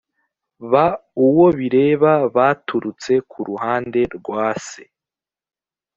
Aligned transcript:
b 0.71 0.73
uwo 1.25 1.45
bireba 1.57 2.11
baturutse 2.35 3.13
ku 3.31 3.39
ruhande 3.47 4.01
rwa 4.15 4.45
se 4.67 4.83